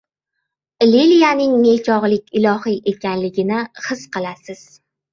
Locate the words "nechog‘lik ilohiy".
1.67-2.83